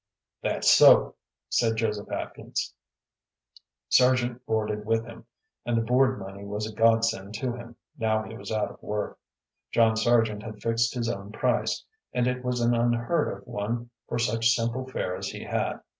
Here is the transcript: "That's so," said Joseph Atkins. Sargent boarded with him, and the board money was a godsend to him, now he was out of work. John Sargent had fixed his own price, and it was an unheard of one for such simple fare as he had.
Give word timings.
"That's 0.41 0.71
so," 0.73 1.13
said 1.47 1.75
Joseph 1.75 2.09
Atkins. 2.11 2.73
Sargent 3.87 4.43
boarded 4.47 4.83
with 4.83 5.05
him, 5.05 5.27
and 5.63 5.77
the 5.77 5.83
board 5.85 6.17
money 6.17 6.43
was 6.43 6.65
a 6.65 6.73
godsend 6.73 7.35
to 7.35 7.51
him, 7.53 7.75
now 7.99 8.23
he 8.23 8.35
was 8.35 8.51
out 8.51 8.71
of 8.71 8.81
work. 8.81 9.19
John 9.71 9.95
Sargent 9.95 10.41
had 10.41 10.59
fixed 10.59 10.95
his 10.95 11.07
own 11.07 11.31
price, 11.31 11.85
and 12.13 12.25
it 12.25 12.43
was 12.43 12.61
an 12.61 12.73
unheard 12.73 13.27
of 13.27 13.45
one 13.47 13.91
for 14.07 14.17
such 14.17 14.49
simple 14.49 14.87
fare 14.87 15.15
as 15.15 15.27
he 15.27 15.43
had. 15.43 15.81